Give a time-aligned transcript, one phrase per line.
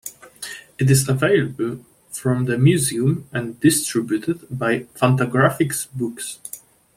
[0.79, 6.39] It is available from the Museum and distributed by Fantagraphics Books.